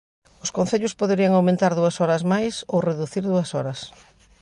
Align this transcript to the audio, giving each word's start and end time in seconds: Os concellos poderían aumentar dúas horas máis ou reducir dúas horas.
Os 0.43 0.53
concellos 0.57 0.97
poderían 1.01 1.33
aumentar 1.35 1.71
dúas 1.73 1.95
horas 2.01 2.23
máis 2.33 2.53
ou 2.73 2.79
reducir 2.89 3.23
dúas 3.31 3.49
horas. 3.55 3.79